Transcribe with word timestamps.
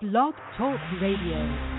Blog 0.00 0.32
Talk 0.56 0.78
Radio. 1.00 1.77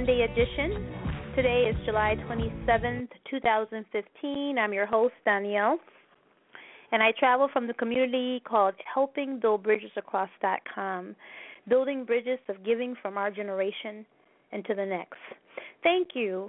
Monday 0.00 0.22
edition. 0.22 0.88
Today 1.36 1.70
is 1.70 1.76
July 1.84 2.16
27th, 2.26 3.08
2015. 3.30 4.56
I'm 4.58 4.72
your 4.72 4.86
host, 4.86 5.12
Donyale. 5.26 5.76
And 6.90 7.02
I 7.02 7.12
travel 7.18 7.50
from 7.52 7.66
the 7.66 7.74
community 7.74 8.40
called 8.48 8.72
Helping 8.94 9.38
Build 9.38 9.62
Bridges 9.62 9.90
Across.com, 9.98 11.14
building 11.68 12.06
bridges 12.06 12.38
of 12.48 12.64
giving 12.64 12.94
from 13.02 13.18
our 13.18 13.30
generation 13.30 14.06
into 14.52 14.74
the 14.74 14.86
next. 14.86 15.18
Thank 15.82 16.14
you. 16.14 16.48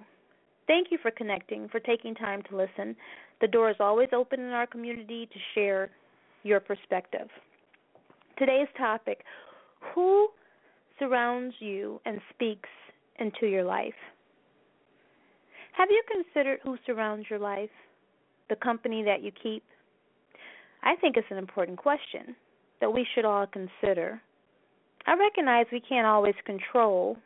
Thank 0.66 0.88
you 0.90 0.98
for 1.02 1.12
connecting, 1.12 1.68
for 1.68 1.82
taking 1.82 2.16
time 2.16 2.44
to 2.50 2.56
listen. 2.56 2.96
The 3.42 3.50
door 3.50 3.70
is 3.70 3.76
always 3.82 4.08
open 4.14 4.40
in 4.40 4.52
our 4.52 4.66
community 4.66 5.26
to 5.26 5.40
share 5.54 5.90
your 6.44 6.62
perspective. 6.62 7.28
Today's 8.38 8.70
topic 8.78 9.26
Who 9.94 10.30
surrounds 11.00 11.56
you 11.60 12.00
and 12.06 12.22
speaks 12.34 12.70
into 13.20 13.48
your 13.48 13.64
life. 13.64 13.94
Have 15.74 15.90
you 15.90 16.04
considered 16.12 16.60
who 16.64 16.78
surrounds 16.86 17.28
your 17.30 17.40
life, 17.40 17.70
the 18.50 18.56
company 18.56 19.04
that 19.04 19.24
you 19.24 19.32
keep? 19.32 19.64
I 20.84 20.96
think 20.96 21.18
it's 21.18 21.28
an 21.30 21.38
important 21.38 21.78
question 21.78 22.36
that 22.82 22.92
we 22.92 23.06
should 23.14 23.26
all 23.26 23.46
consider. 23.48 24.22
I 25.06 25.16
recognize 25.16 25.66
we 25.72 25.80
can't 25.80 26.08
always 26.08 26.36
control 26.46 27.18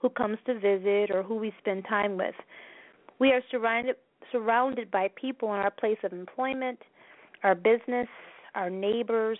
who 0.00 0.08
comes 0.10 0.38
to 0.46 0.54
visit 0.54 1.10
or 1.10 1.22
who 1.22 1.36
we 1.36 1.52
spend 1.58 1.84
time 1.88 2.16
with. 2.16 2.34
We 3.18 3.30
are 3.32 3.40
surrounded 3.50 3.96
surrounded 4.30 4.90
by 4.90 5.08
people 5.16 5.48
in 5.54 5.60
our 5.60 5.70
place 5.70 5.96
of 6.04 6.12
employment, 6.12 6.78
our 7.42 7.54
business, 7.54 8.08
our 8.54 8.68
neighbors, 8.68 9.38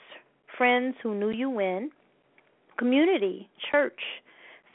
friends 0.56 0.95
who 1.02 1.14
knew 1.14 1.28
you 1.30 1.50
when, 1.50 1.91
community, 2.78 3.50
church, 3.70 4.00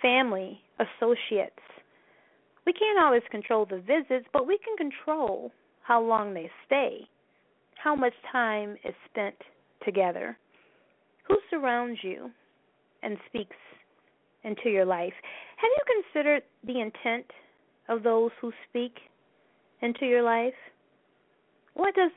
family, 0.01 0.61
associates. 0.79 1.59
We 2.65 2.73
can't 2.73 2.99
always 2.99 3.23
control 3.29 3.65
the 3.65 3.79
visits, 3.79 4.27
but 4.31 4.47
we 4.47 4.57
can 4.57 4.77
control 4.77 5.51
how 5.81 6.01
long 6.01 6.33
they 6.33 6.49
stay, 6.65 7.07
how 7.75 7.95
much 7.95 8.13
time 8.31 8.77
is 8.85 8.93
spent 9.09 9.35
together. 9.85 10.37
Who 11.27 11.37
surrounds 11.49 11.99
you 12.03 12.31
and 13.01 13.17
speaks 13.27 13.55
into 14.43 14.69
your 14.69 14.85
life? 14.85 15.13
Have 15.57 15.71
you 15.75 16.01
considered 16.03 16.43
the 16.65 16.79
intent 16.79 17.25
of 17.89 18.03
those 18.03 18.31
who 18.39 18.51
speak 18.69 18.93
into 19.81 20.05
your 20.05 20.23
life? 20.23 20.53
What 21.73 21.95
does 21.95 22.11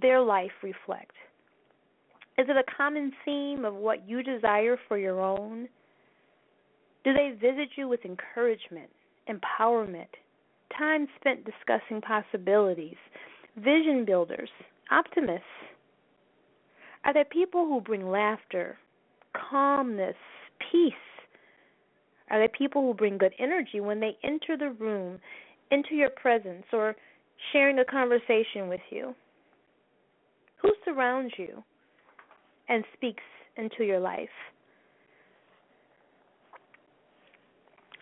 their 0.00 0.20
life 0.20 0.52
reflect? 0.62 1.12
Is 2.38 2.46
it 2.48 2.56
a 2.56 2.76
common 2.76 3.12
theme 3.24 3.64
of 3.64 3.74
what 3.74 4.08
you 4.08 4.22
desire 4.22 4.78
for 4.88 4.96
your 4.96 5.20
own? 5.20 5.68
Do 7.04 7.12
they 7.12 7.32
visit 7.40 7.70
you 7.76 7.88
with 7.88 8.04
encouragement, 8.04 8.90
empowerment, 9.28 10.06
time 10.76 11.08
spent 11.20 11.44
discussing 11.44 12.00
possibilities, 12.00 12.96
vision 13.56 14.04
builders, 14.04 14.50
optimists? 14.90 15.44
Are 17.04 17.12
there 17.12 17.24
people 17.24 17.66
who 17.66 17.80
bring 17.80 18.08
laughter, 18.08 18.78
calmness, 19.50 20.16
peace? 20.70 20.92
Are 22.30 22.38
there 22.38 22.48
people 22.48 22.82
who 22.82 22.94
bring 22.94 23.18
good 23.18 23.34
energy 23.38 23.80
when 23.80 24.00
they 24.00 24.16
enter 24.22 24.56
the 24.56 24.70
room, 24.70 25.18
into 25.70 25.94
your 25.94 26.10
presence, 26.10 26.64
or 26.72 26.94
sharing 27.52 27.78
a 27.78 27.84
conversation 27.84 28.68
with 28.68 28.80
you? 28.90 29.14
Who 30.62 30.72
surrounds 30.84 31.34
you 31.36 31.64
and 32.68 32.84
speaks 32.94 33.24
into 33.56 33.84
your 33.84 33.98
life? 33.98 34.28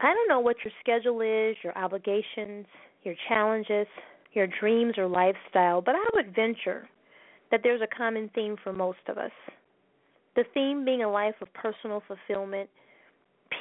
I 0.00 0.15
don't 0.15 0.28
know 0.28 0.41
what 0.41 0.56
your 0.65 0.72
schedule 0.81 1.21
is, 1.21 1.56
your 1.62 1.77
obligations, 1.77 2.66
your 3.03 3.15
challenges, 3.28 3.87
your 4.33 4.47
dreams 4.47 4.94
or 4.97 5.06
lifestyle, 5.06 5.83
but 5.83 5.94
I 5.94 6.05
would 6.15 6.34
venture 6.34 6.88
that 7.50 7.61
there's 7.62 7.83
a 7.83 7.97
common 7.97 8.31
theme 8.34 8.56
for 8.62 8.72
most 8.72 9.00
of 9.09 9.19
us. 9.19 9.33
The 10.37 10.44
theme 10.55 10.84
being 10.84 11.03
a 11.03 11.10
life 11.10 11.34
of 11.43 11.53
personal 11.53 12.03
fulfillment, 12.06 12.71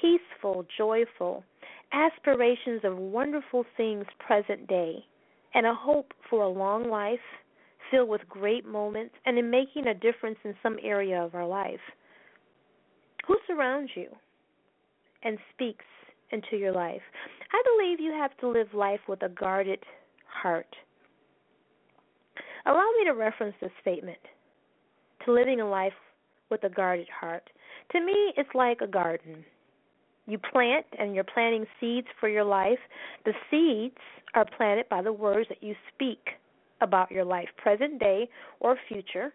peaceful, 0.02 0.66
joyful, 0.78 1.44
aspirations 1.92 2.82
of 2.84 2.98
wonderful 2.98 3.66
things 3.76 4.06
present 4.20 4.68
day, 4.68 5.04
and 5.54 5.66
a 5.66 5.74
hope 5.74 6.14
for 6.30 6.44
a 6.44 6.50
long 6.50 6.90
life 6.90 7.20
filled 7.90 8.08
with 8.08 8.22
great 8.30 8.66
moments 8.66 9.16
and 9.26 9.38
in 9.38 9.50
making 9.50 9.88
a 9.88 9.94
difference 9.94 10.38
in 10.44 10.54
some 10.62 10.78
area 10.84 11.22
of 11.22 11.34
our 11.34 11.48
life. 11.48 11.80
Who 13.28 13.38
surrounds 13.48 13.92
you 13.96 14.08
and 15.24 15.38
speaks 15.54 15.86
into 16.32 16.58
your 16.58 16.72
life. 16.72 17.02
I 17.52 17.62
believe 17.76 18.00
you 18.00 18.12
have 18.12 18.36
to 18.38 18.50
live 18.50 18.68
life 18.74 19.00
with 19.08 19.22
a 19.24 19.30
guarded 19.30 19.80
heart. 20.42 20.76
Allow 22.66 22.90
me 23.00 23.06
to 23.06 23.14
reference 23.14 23.56
this 23.62 23.72
statement 23.82 24.20
to 25.26 25.34
living 25.34 25.60
a 25.60 25.70
life 25.70 25.94
with 26.50 26.64
a 26.64 26.70
guarded 26.70 27.08
heart. 27.10 27.50
To 27.92 28.00
me, 28.00 28.34
it's 28.38 28.50
like 28.54 28.82
a 28.82 28.88
garden. 28.88 29.44
You 30.28 30.38
plant 30.38 30.86
and 30.98 31.16
you're 31.16 31.24
planting 31.24 31.66
seeds 31.80 32.08
for 32.20 32.30
your 32.30 32.44
life. 32.44 32.80
The 33.26 33.34
seeds 33.50 33.98
are 34.36 34.46
planted 34.58 34.88
by 34.90 35.02
the 35.02 35.14
words 35.14 35.50
that 35.50 35.64
you 35.64 35.76
speak 35.94 36.20
about 36.82 37.12
your 37.12 37.26
life, 37.26 37.48
present 37.58 38.00
day 38.00 38.30
or 38.60 38.78
future, 38.88 39.34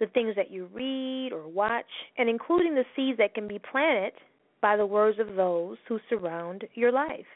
the 0.00 0.06
things 0.06 0.34
that 0.36 0.50
you 0.50 0.68
read 0.72 1.32
or 1.32 1.48
watch, 1.48 1.86
and 2.18 2.28
including 2.28 2.74
the 2.74 2.84
seeds 2.96 3.18
that 3.18 3.34
can 3.34 3.46
be 3.46 3.60
planted 3.60 4.12
by 4.64 4.78
the 4.78 4.86
words 4.86 5.18
of 5.18 5.36
those 5.36 5.76
who 5.86 6.00
surround 6.08 6.64
your 6.72 6.90
life. 6.90 7.26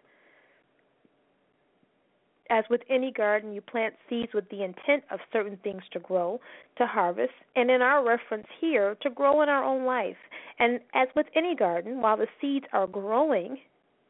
As 2.48 2.64
with 2.70 2.80
any 2.88 3.12
garden, 3.12 3.52
you 3.52 3.60
plant 3.60 3.92
seeds 4.08 4.32
with 4.32 4.48
the 4.48 4.64
intent 4.64 5.04
of 5.10 5.20
certain 5.30 5.58
things 5.62 5.82
to 5.92 5.98
grow, 5.98 6.40
to 6.78 6.86
harvest, 6.86 7.34
and 7.54 7.70
in 7.70 7.82
our 7.82 8.02
reference 8.02 8.46
here, 8.58 8.96
to 9.02 9.10
grow 9.10 9.42
in 9.42 9.50
our 9.50 9.62
own 9.62 9.84
life. 9.84 10.16
And 10.58 10.80
as 10.94 11.08
with 11.14 11.26
any 11.36 11.54
garden, 11.54 12.00
while 12.00 12.16
the 12.16 12.28
seeds 12.40 12.64
are 12.72 12.86
growing, 12.86 13.58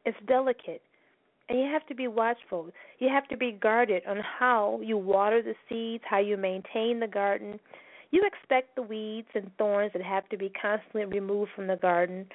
it's 0.05 0.17
delicate. 0.29 0.83
And 1.49 1.59
you 1.59 1.65
have 1.65 1.89
to 1.89 1.97
be 1.97 2.07
watchful. 2.07 2.71
You 3.01 3.09
have 3.09 3.27
to 3.31 3.37
be 3.37 3.51
guarded 3.51 4.05
on 4.07 4.19
how 4.19 4.79
you 4.81 4.97
water 4.97 5.43
the 5.43 5.57
seeds, 5.69 6.05
how 6.09 6.21
you 6.21 6.37
maintain 6.37 7.01
the 7.01 7.09
garden. 7.09 7.59
You 8.13 8.23
expect 8.25 8.77
the 8.77 8.83
weeds 8.83 9.29
and 9.35 9.51
thorns 9.59 9.93
that 9.95 10.03
have 10.03 10.29
to 10.29 10.37
be 10.37 10.53
constantly 10.63 11.05
removed 11.05 11.51
from 11.57 11.67
the 11.67 11.75
garden 11.75 12.27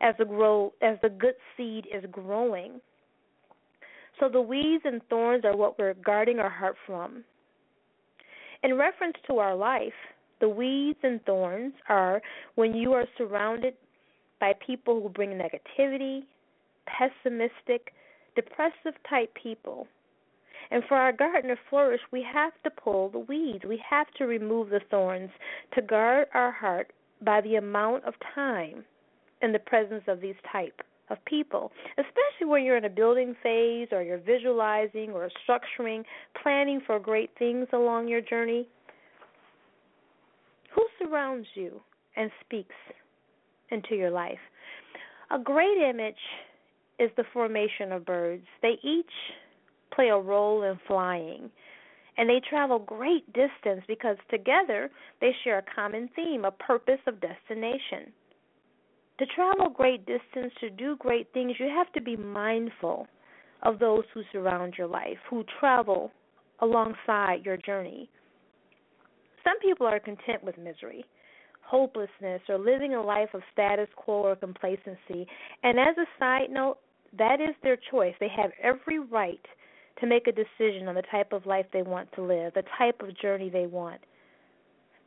as 0.00 0.14
the 0.18 0.24
grow 0.24 0.72
as 0.82 0.98
the 1.02 1.08
good 1.08 1.34
seed 1.56 1.86
is 1.92 2.04
growing. 2.10 2.80
So 4.20 4.28
the 4.28 4.40
weeds 4.40 4.82
and 4.84 5.00
thorns 5.08 5.44
are 5.44 5.56
what 5.56 5.78
we're 5.78 5.94
guarding 5.94 6.38
our 6.38 6.50
heart 6.50 6.76
from. 6.86 7.24
In 8.62 8.74
reference 8.74 9.16
to 9.28 9.38
our 9.38 9.54
life, 9.54 9.92
the 10.40 10.48
weeds 10.48 10.98
and 11.02 11.24
thorns 11.24 11.74
are 11.88 12.20
when 12.56 12.74
you 12.74 12.92
are 12.92 13.06
surrounded 13.16 13.74
by 14.40 14.54
people 14.64 15.00
who 15.00 15.08
bring 15.08 15.30
negativity, 15.30 16.22
pessimistic, 16.86 17.92
depressive 18.34 18.94
type 19.08 19.32
people. 19.40 19.86
And 20.70 20.82
for 20.88 20.96
our 20.96 21.12
garden 21.12 21.50
to 21.50 21.56
flourish, 21.70 22.00
we 22.12 22.24
have 22.32 22.52
to 22.64 22.70
pull 22.70 23.08
the 23.08 23.20
weeds. 23.20 23.64
We 23.64 23.82
have 23.88 24.08
to 24.18 24.26
remove 24.26 24.70
the 24.70 24.80
thorns 24.90 25.30
to 25.74 25.82
guard 25.82 26.26
our 26.34 26.52
heart 26.52 26.92
by 27.22 27.40
the 27.40 27.56
amount 27.56 28.04
of 28.04 28.14
time 28.34 28.84
in 29.42 29.52
the 29.52 29.58
presence 29.58 30.04
of 30.08 30.20
these 30.20 30.34
type 30.50 30.80
of 31.10 31.24
people, 31.24 31.72
especially 31.96 32.46
when 32.46 32.64
you're 32.64 32.76
in 32.76 32.84
a 32.84 32.90
building 32.90 33.34
phase 33.42 33.88
or 33.92 34.02
you're 34.02 34.18
visualizing 34.18 35.10
or 35.10 35.30
structuring, 35.48 36.04
planning 36.42 36.80
for 36.86 36.98
great 36.98 37.30
things 37.38 37.66
along 37.72 38.08
your 38.08 38.20
journey. 38.20 38.66
Who 40.74 40.86
surrounds 41.02 41.46
you 41.54 41.80
and 42.16 42.30
speaks 42.44 42.74
into 43.70 43.94
your 43.94 44.10
life? 44.10 44.38
A 45.30 45.38
great 45.38 45.78
image 45.78 46.14
is 46.98 47.10
the 47.16 47.24
formation 47.32 47.92
of 47.92 48.04
birds. 48.04 48.44
They 48.62 48.78
each 48.82 49.06
play 49.94 50.08
a 50.08 50.18
role 50.18 50.62
in 50.62 50.78
flying. 50.86 51.50
And 52.16 52.28
they 52.28 52.40
travel 52.48 52.80
great 52.80 53.26
distance 53.32 53.84
because 53.86 54.16
together 54.28 54.90
they 55.20 55.30
share 55.44 55.58
a 55.58 55.74
common 55.74 56.10
theme, 56.16 56.44
a 56.44 56.50
purpose 56.50 56.98
of 57.06 57.20
destination. 57.20 58.12
To 59.18 59.26
travel 59.34 59.68
great 59.68 60.06
distance, 60.06 60.52
to 60.60 60.70
do 60.70 60.96
great 60.96 61.28
things, 61.34 61.54
you 61.58 61.66
have 61.66 61.92
to 61.92 62.00
be 62.00 62.16
mindful 62.16 63.06
of 63.62 63.78
those 63.78 64.04
who 64.14 64.22
surround 64.32 64.74
your 64.78 64.86
life, 64.86 65.18
who 65.28 65.44
travel 65.58 66.12
alongside 66.60 67.44
your 67.44 67.56
journey. 67.56 68.08
Some 69.42 69.58
people 69.60 69.86
are 69.86 69.98
content 69.98 70.44
with 70.44 70.56
misery, 70.58 71.04
hopelessness, 71.62 72.42
or 72.48 72.58
living 72.58 72.94
a 72.94 73.02
life 73.02 73.30
of 73.34 73.42
status 73.52 73.88
quo 73.96 74.14
or 74.14 74.36
complacency. 74.36 75.26
And 75.62 75.78
as 75.80 75.96
a 75.98 76.06
side 76.18 76.50
note, 76.50 76.78
that 77.16 77.40
is 77.40 77.54
their 77.62 77.78
choice. 77.90 78.14
They 78.20 78.30
have 78.36 78.50
every 78.62 78.98
right 78.98 79.40
to 80.00 80.06
make 80.06 80.28
a 80.28 80.32
decision 80.32 80.86
on 80.86 80.94
the 80.94 81.02
type 81.10 81.32
of 81.32 81.46
life 81.46 81.66
they 81.72 81.82
want 81.82 82.12
to 82.12 82.22
live, 82.22 82.54
the 82.54 82.62
type 82.78 83.00
of 83.00 83.18
journey 83.18 83.50
they 83.50 83.66
want. 83.66 84.00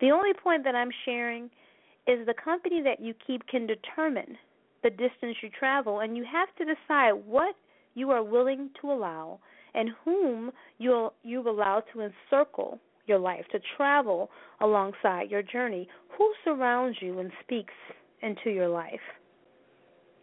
The 0.01 0.11
only 0.11 0.33
point 0.33 0.63
that 0.65 0.75
I'm 0.75 0.89
sharing 1.05 1.49
is 2.07 2.25
the 2.25 2.33
company 2.33 2.81
that 2.81 2.99
you 2.99 3.13
keep 3.25 3.45
can 3.47 3.67
determine 3.67 4.37
the 4.83 4.89
distance 4.89 5.37
you 5.41 5.49
travel, 5.57 5.99
and 5.99 6.17
you 6.17 6.25
have 6.31 6.49
to 6.57 6.65
decide 6.65 7.13
what 7.25 7.55
you 7.93 8.09
are 8.09 8.23
willing 8.23 8.69
to 8.81 8.91
allow 8.91 9.39
and 9.73 9.89
whom 10.03 10.51
you'll 10.79 11.13
you 11.23 11.47
allow 11.47 11.81
to 11.93 12.01
encircle 12.01 12.79
your 13.05 13.19
life, 13.19 13.45
to 13.51 13.59
travel 13.77 14.29
alongside 14.59 15.29
your 15.29 15.41
journey. 15.41 15.87
Who 16.17 16.33
surrounds 16.43 16.97
you 17.01 17.19
and 17.19 17.31
speaks 17.43 17.73
into 18.21 18.49
your 18.49 18.67
life? 18.67 18.99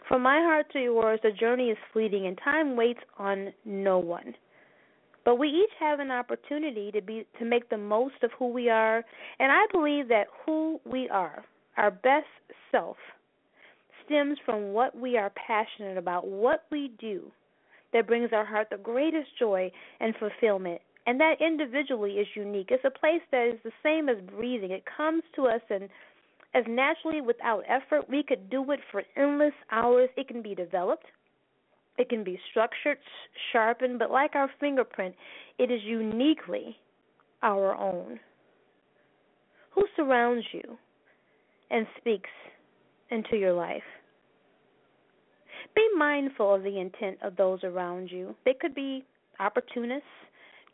From 0.06 0.22
my 0.22 0.38
heart 0.40 0.66
to 0.72 0.80
yours, 0.80 1.20
the 1.22 1.30
journey 1.32 1.68
is 1.68 1.78
fleeting 1.92 2.26
and 2.26 2.38
time 2.42 2.76
waits 2.76 3.00
on 3.18 3.52
no 3.64 3.98
one. 3.98 4.34
But 5.24 5.38
we 5.38 5.48
each 5.48 5.72
have 5.78 6.00
an 6.00 6.10
opportunity 6.10 6.90
to 6.92 7.02
be 7.02 7.26
to 7.38 7.44
make 7.44 7.68
the 7.68 7.76
most 7.76 8.22
of 8.22 8.30
who 8.38 8.48
we 8.48 8.70
are, 8.70 9.04
and 9.38 9.52
I 9.52 9.66
believe 9.70 10.08
that 10.08 10.28
who 10.46 10.80
we 10.90 11.08
are, 11.10 11.44
our 11.78 11.90
best 11.90 12.26
self, 12.70 12.96
stems 14.04 14.36
from 14.44 14.72
what 14.72 14.98
we 14.98 15.16
are 15.16 15.30
passionate 15.30 15.96
about, 15.96 16.26
what 16.26 16.64
we 16.70 16.90
do 17.00 17.30
that 17.92 18.06
brings 18.06 18.30
our 18.32 18.44
heart 18.44 18.68
the 18.70 18.76
greatest 18.76 19.28
joy 19.38 19.70
and 20.00 20.14
fulfillment. 20.16 20.80
And 21.06 21.18
that 21.20 21.40
individually 21.40 22.12
is 22.12 22.26
unique. 22.34 22.68
It's 22.70 22.84
a 22.84 22.90
place 22.90 23.22
that 23.30 23.48
is 23.48 23.60
the 23.64 23.70
same 23.82 24.08
as 24.08 24.16
breathing. 24.36 24.72
It 24.72 24.84
comes 24.94 25.22
to 25.36 25.46
us 25.46 25.62
and 25.70 25.88
as 26.54 26.64
naturally 26.68 27.20
without 27.20 27.62
effort. 27.68 28.08
We 28.10 28.22
could 28.22 28.50
do 28.50 28.70
it 28.72 28.80
for 28.90 29.02
endless 29.16 29.54
hours. 29.70 30.10
It 30.16 30.28
can 30.28 30.42
be 30.42 30.54
developed, 30.54 31.06
it 31.96 32.08
can 32.08 32.24
be 32.24 32.38
structured, 32.50 32.98
sharpened, 33.52 33.98
but 33.98 34.10
like 34.10 34.34
our 34.34 34.50
fingerprint, 34.60 35.14
it 35.58 35.70
is 35.70 35.80
uniquely 35.84 36.76
our 37.42 37.74
own. 37.74 38.20
Who 39.74 39.84
surrounds 39.96 40.44
you 40.52 40.78
and 41.70 41.86
speaks 41.98 42.30
into 43.10 43.36
your 43.36 43.52
life? 43.52 43.82
Be 45.74 45.88
mindful 45.96 46.54
of 46.54 46.62
the 46.62 46.80
intent 46.80 47.18
of 47.22 47.36
those 47.36 47.62
around 47.62 48.10
you. 48.10 48.34
They 48.44 48.54
could 48.58 48.74
be 48.74 49.04
opportunists, 49.38 50.04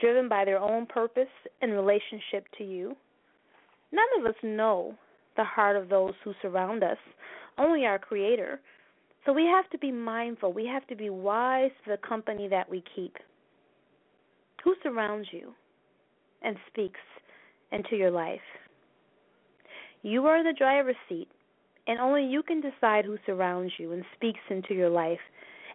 driven 0.01 0.29
by 0.29 0.45
their 0.45 0.59
own 0.59 0.87
purpose 0.87 1.29
and 1.61 1.73
relationship 1.73 2.47
to 2.59 2.65
you. 2.65 2.97
None 3.93 4.07
of 4.19 4.27
us 4.27 4.37
know 4.43 4.95
the 5.37 5.45
heart 5.45 5.77
of 5.77 5.89
those 5.89 6.15
who 6.25 6.33
surround 6.43 6.83
us, 6.83 6.97
only 7.59 7.85
our 7.85 7.99
Creator. 7.99 8.61
So 9.25 9.33
we 9.33 9.45
have 9.45 9.69
to 9.71 9.79
be 9.79 9.93
mindful. 9.93 10.53
We 10.53 10.67
have 10.67 10.87
to 10.89 10.97
be 10.97 11.11
wise 11.11 11.71
to 11.85 11.91
the 11.91 12.09
company 12.09 12.49
that 12.49 12.69
we 12.69 12.83
keep. 12.95 13.17
Who 14.65 14.75
surrounds 14.83 15.29
you 15.31 15.53
and 16.43 16.57
speaks 16.71 17.01
into 17.73 17.97
your 17.97 18.11
life? 18.11 18.41
You 20.05 20.27
are 20.27 20.45
the 20.45 20.53
driver's 20.53 20.97
seat, 21.09 21.29
and 21.87 21.99
only 21.99 22.27
you 22.27 22.43
can 22.43 22.61
decide 22.61 23.07
who 23.07 23.17
surrounds 23.25 23.73
you 23.79 23.93
and 23.93 24.05
speaks 24.15 24.41
into 24.51 24.75
your 24.75 24.91
life. 24.91 25.19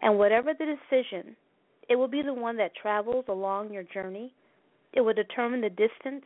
And 0.03 0.19
whatever 0.19 0.53
the 0.53 0.77
decision, 0.77 1.35
it 1.89 1.95
will 1.95 2.07
be 2.07 2.21
the 2.21 2.35
one 2.35 2.55
that 2.57 2.75
travels 2.79 3.25
along 3.27 3.73
your 3.73 3.81
journey. 3.81 4.31
It 4.93 5.01
will 5.01 5.15
determine 5.15 5.61
the 5.61 5.69
distance 5.69 6.25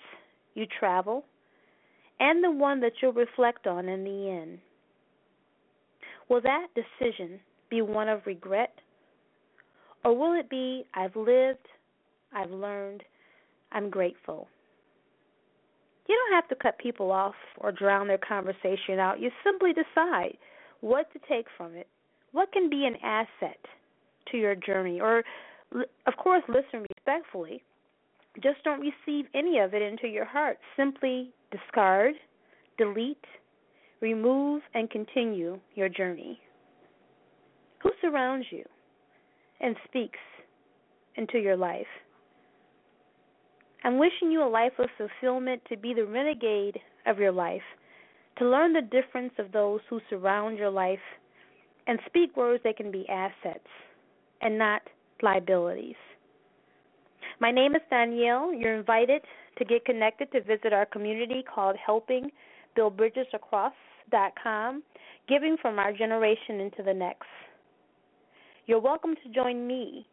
you 0.53 0.65
travel 0.79 1.23
and 2.19 2.43
the 2.43 2.51
one 2.51 2.81
that 2.81 2.91
you'll 3.01 3.13
reflect 3.13 3.67
on 3.67 3.87
in 3.87 4.03
the 4.03 4.29
end. 4.29 4.59
Will 6.27 6.41
that 6.41 6.67
decision 6.75 7.39
be 7.69 7.81
one 7.81 8.09
of 8.09 8.19
regret? 8.25 8.73
Or 10.03 10.13
will 10.13 10.37
it 10.37 10.49
be, 10.49 10.83
I've 10.93 11.15
lived, 11.15 11.67
I've 12.35 12.51
learned, 12.51 13.01
I'm 13.71 13.89
grateful? 13.89 14.49
You 16.07 16.15
don't 16.15 16.35
have 16.35 16.49
to 16.49 16.55
cut 16.61 16.77
people 16.77 17.11
off 17.11 17.35
or 17.57 17.71
drown 17.71 18.07
their 18.07 18.17
conversation 18.17 18.99
out. 18.99 19.19
You 19.19 19.31
simply 19.43 19.71
decide 19.73 20.37
what 20.81 21.11
to 21.13 21.19
take 21.29 21.45
from 21.55 21.75
it. 21.75 21.87
What 22.33 22.51
can 22.51 22.69
be 22.69 22.85
an 22.85 22.97
asset 23.03 23.59
to 24.31 24.37
your 24.37 24.55
journey? 24.55 24.99
Or, 24.99 25.23
of 26.05 26.17
course, 26.17 26.43
listen 26.49 26.85
respectfully. 26.95 27.63
Just 28.41 28.63
don't 28.63 28.81
receive 28.81 29.25
any 29.33 29.59
of 29.59 29.73
it 29.73 29.81
into 29.81 30.07
your 30.07 30.25
heart. 30.25 30.57
Simply 30.75 31.31
discard, 31.51 32.15
delete, 32.77 33.25
remove, 34.01 34.61
and 34.73 34.89
continue 34.89 35.59
your 35.75 35.87
journey. 35.87 36.39
Who 37.83 37.91
surrounds 38.01 38.47
you 38.49 38.63
and 39.61 39.75
speaks 39.87 40.19
into 41.15 41.37
your 41.37 41.55
life? 41.55 41.85
I'm 43.83 43.97
wishing 43.97 44.31
you 44.31 44.41
a 44.41 44.47
life 44.47 44.71
of 44.79 44.89
fulfillment 44.97 45.61
to 45.69 45.75
be 45.75 45.93
the 45.93 46.05
renegade 46.05 46.79
of 47.05 47.19
your 47.19 47.33
life, 47.33 47.61
to 48.37 48.45
learn 48.45 48.71
the 48.71 48.81
difference 48.81 49.33
of 49.37 49.51
those 49.51 49.81
who 49.89 49.99
surround 50.09 50.57
your 50.57 50.69
life, 50.69 50.99
and 51.85 51.99
speak 52.05 52.37
words 52.37 52.63
that 52.63 52.77
can 52.77 52.91
be 52.91 53.05
assets 53.09 53.67
and 54.41 54.57
not 54.57 54.81
liabilities. 55.21 55.95
My 57.41 57.51
name 57.51 57.75
is 57.75 57.81
Donyale. 57.91 58.57
You're 58.57 58.77
invited 58.77 59.21
to 59.57 59.65
get 59.65 59.83
connected 59.83 60.31
to 60.31 60.41
visit 60.41 60.71
our 60.71 60.85
community 60.85 61.43
called 61.43 61.75
Helping 61.83 62.29
Build 62.77 62.95
Bridges 62.95 63.27
Across.com, 63.33 64.81
giving 65.27 65.57
from 65.61 65.77
our 65.77 65.91
generation 65.91 66.61
into 66.61 66.83
the 66.83 66.93
next. 66.93 67.27
You're 68.65 68.79
welcome 68.79 69.15
to 69.23 69.29
join 69.29 69.67
me 69.67 70.07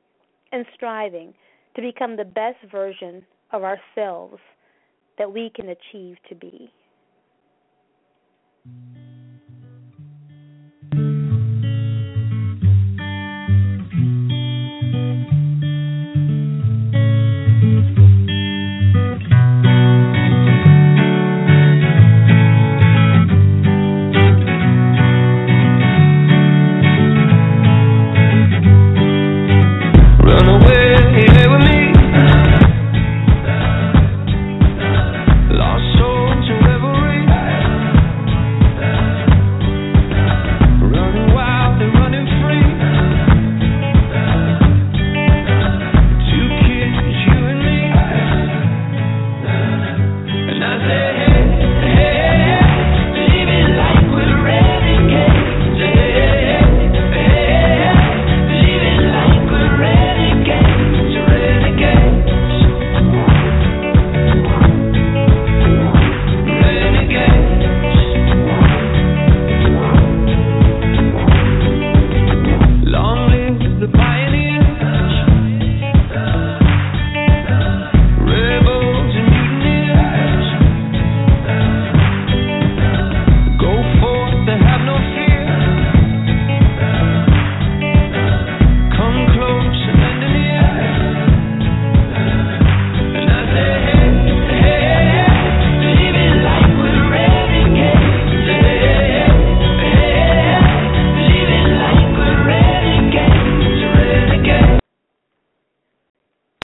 in 0.52 0.64
striving 0.74 1.32
to 1.76 1.82
become 1.82 2.16
the 2.16 2.24
best 2.24 2.58
version 2.72 3.24
of 3.52 3.62
ourselves 3.62 4.38
that 5.18 5.32
we 5.32 5.50
can 5.54 5.68
achieve 5.68 6.16
to 6.28 6.34
be. 6.34 6.72